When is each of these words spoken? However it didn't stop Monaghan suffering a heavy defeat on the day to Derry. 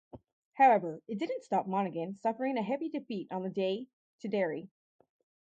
However 0.53 1.03
it 1.07 1.19
didn't 1.19 1.43
stop 1.43 1.67
Monaghan 1.67 2.15
suffering 2.15 2.57
a 2.57 2.63
heavy 2.63 2.89
defeat 2.89 3.31
on 3.31 3.43
the 3.43 3.51
day 3.51 3.85
to 4.21 4.27
Derry. 4.27 4.67